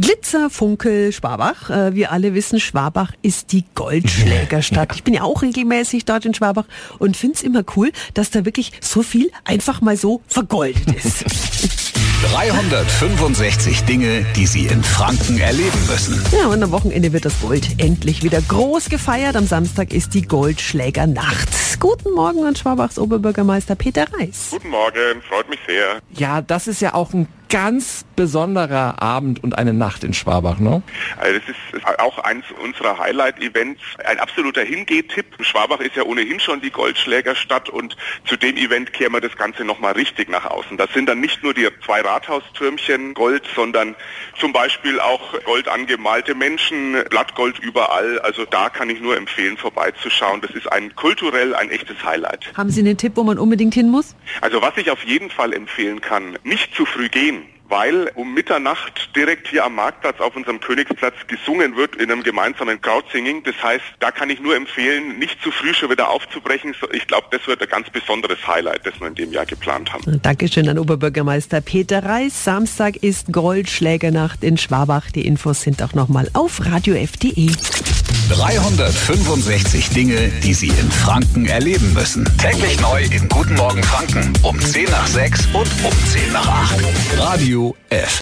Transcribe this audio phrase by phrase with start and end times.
[0.00, 1.70] Glitzer, Funkel, Schwabach.
[1.70, 4.96] Äh, wir alle wissen, Schwabach ist die Goldschlägerstadt.
[4.96, 6.64] Ich bin ja auch regelmäßig dort in Schwabach
[6.98, 11.24] und finde es immer cool, dass da wirklich so viel einfach mal so vergoldet ist.
[12.32, 16.20] 365 Dinge, die Sie in Franken erleben müssen.
[16.32, 19.36] Ja, und am Wochenende wird das Gold endlich wieder groß gefeiert.
[19.36, 21.48] Am Samstag ist die Goldschlägernacht.
[21.78, 24.48] Guten Morgen an Schwabachs Oberbürgermeister Peter Reis.
[24.50, 26.00] Guten Morgen, freut mich sehr.
[26.12, 30.82] Ja, das ist ja auch ein ganz besonderer Abend und eine Nacht in Schwabach, ne?
[31.18, 33.80] Also das ist auch eins unserer Highlight-Events.
[34.04, 35.26] Ein absoluter Hingeh-Tipp.
[35.38, 39.64] Schwabach ist ja ohnehin schon die Goldschlägerstadt und zu dem Event kehren wir das Ganze
[39.64, 40.76] nochmal richtig nach außen.
[40.78, 43.94] Das sind dann nicht nur die zwei Rathaustürmchen Gold, sondern
[44.36, 48.18] zum Beispiel auch gold angemalte Menschen, Blattgold überall.
[48.18, 50.40] Also da kann ich nur empfehlen, vorbeizuschauen.
[50.40, 52.52] Das ist ein kulturell ein echtes Highlight.
[52.56, 54.16] Haben Sie einen Tipp, wo man unbedingt hin muss?
[54.40, 59.14] Also was ich auf jeden Fall empfehlen kann, nicht zu früh gehen weil um Mitternacht
[59.16, 63.42] direkt hier am Marktplatz auf unserem Königsplatz gesungen wird in einem gemeinsamen Crowdsinging.
[63.44, 66.74] Das heißt, da kann ich nur empfehlen, nicht zu früh schon wieder aufzubrechen.
[66.92, 70.20] Ich glaube, das wird ein ganz besonderes Highlight, das wir in dem Jahr geplant haben.
[70.22, 72.44] Dankeschön an Oberbürgermeister Peter Reis.
[72.44, 75.10] Samstag ist Goldschlägernacht in Schwabach.
[75.10, 77.50] Die Infos sind auch nochmal auf radiof.de.
[78.30, 82.24] 365 Dinge, die Sie in Franken erleben müssen.
[82.38, 86.53] Täglich neu in Guten Morgen Franken um 10 nach 6 und um 10 nach 8.
[87.34, 88.04] Radio F.